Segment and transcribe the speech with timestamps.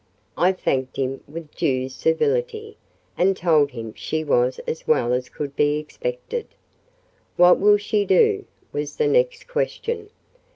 [0.35, 2.75] I thanked him with due civility,
[3.19, 6.47] and told him she was as well as could be expected.
[7.37, 10.09] "What will she do?" was the next question.